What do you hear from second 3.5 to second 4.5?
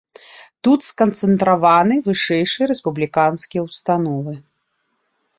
ўстановы.